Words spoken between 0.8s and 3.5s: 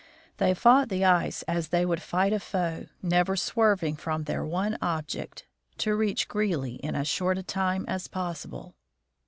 the ice as they would fight a foe, never